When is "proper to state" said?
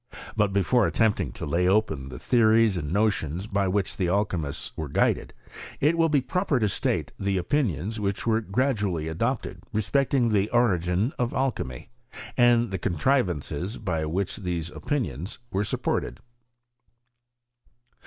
6.21-7.11